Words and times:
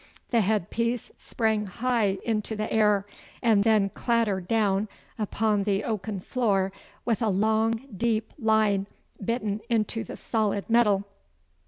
The 0.31 0.41
headpiece 0.41 1.11
sprang 1.15 1.67
high 1.67 2.17
into 2.25 2.55
the 2.55 2.73
air 2.73 3.05
and 3.43 3.63
then 3.63 3.89
clattered 3.89 4.47
down 4.47 4.89
upon 5.19 5.61
the 5.61 5.83
oaken 5.83 6.19
floor 6.19 6.71
with 7.05 7.21
a 7.21 7.29
long, 7.29 7.85
deep 7.95 8.33
line 8.39 8.87
bitten 9.23 9.61
into 9.69 10.03
the 10.03 10.17
solid 10.17 10.67
metal. 10.71 11.05